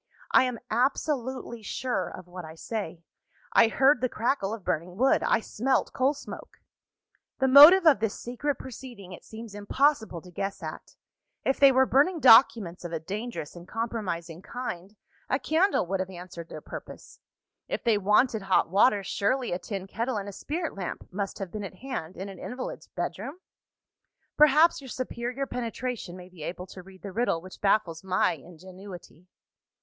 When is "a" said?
12.91-12.99, 15.29-15.37, 19.51-19.59, 20.27-20.31